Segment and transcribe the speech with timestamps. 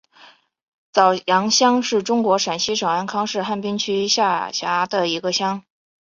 [0.91, 5.63] 早阳乡是中国陕西省安康市汉滨区下辖的一个乡。